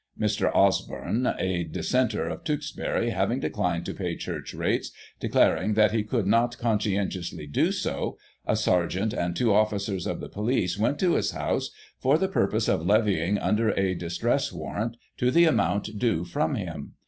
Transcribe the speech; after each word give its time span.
—Mr. 0.19 0.49
Osborne, 0.55 1.27
a 1.37 1.63
dissenter, 1.63 2.25
of 2.27 2.43
Tewkesbury, 2.43 3.11
having 3.11 3.39
declined 3.39 3.85
to 3.85 3.93
pay 3.93 4.15
Church 4.15 4.51
Rates, 4.51 4.89
declar 5.19 5.55
ing 5.57 5.75
that 5.75 5.91
he 5.91 6.01
could 6.01 6.25
not 6.25 6.57
conscientiously 6.57 7.45
do 7.45 7.71
so, 7.71 8.17
a 8.43 8.55
sergeant 8.55 9.13
and 9.13 9.35
two 9.35 9.53
officers 9.53 10.07
of 10.07 10.19
the 10.19 10.27
police 10.27 10.75
went 10.75 10.97
to 11.01 11.13
his 11.13 11.33
house 11.33 11.69
for 11.99 12.17
the 12.17 12.27
purpose 12.27 12.67
of 12.67 12.83
levying 12.83 13.37
under 13.37 13.69
a 13.77 13.93
distress 13.93 14.51
warrant 14.51 14.97
to 15.17 15.29
the 15.29 15.45
amount 15.45 15.99
due 15.99 16.25
from 16.25 16.55
him. 16.55 16.93